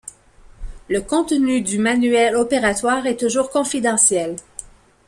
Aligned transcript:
Le 0.87 1.01
contenu 1.03 1.61
du 1.61 1.77
manuel 1.77 2.35
opératoire 2.35 3.05
est 3.05 3.17
toujours 3.17 3.51
confidentiel. 3.51 4.35